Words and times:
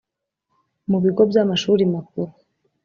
Mu 0.89 0.97
bigo 1.03 1.21
by 1.29 1.35
amashuri 1.43 1.83
makuru 1.93 2.31